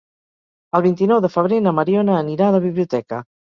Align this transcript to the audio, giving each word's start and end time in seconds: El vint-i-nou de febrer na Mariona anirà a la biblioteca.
El 0.79 0.83
vint-i-nou 0.85 1.21
de 1.27 1.31
febrer 1.35 1.61
na 1.67 1.75
Mariona 1.81 2.19
anirà 2.25 2.51
a 2.51 2.59
la 2.59 2.65
biblioteca. 2.67 3.25